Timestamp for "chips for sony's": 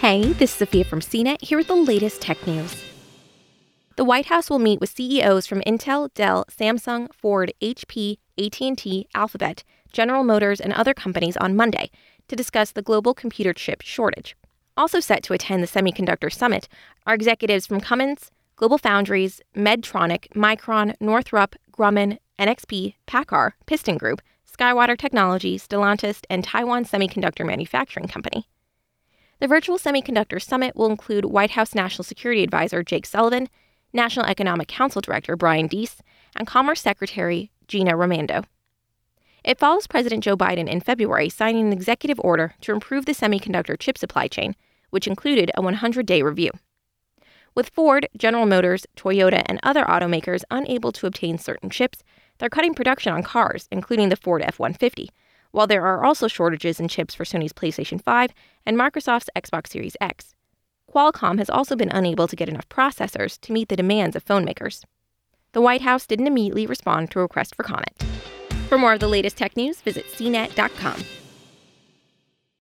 56.88-57.52